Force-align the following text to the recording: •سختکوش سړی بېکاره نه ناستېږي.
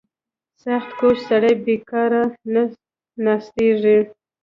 •سختکوش 0.63 1.17
سړی 1.29 1.53
بېکاره 1.65 2.23
نه 2.53 2.63
ناستېږي. 3.25 3.99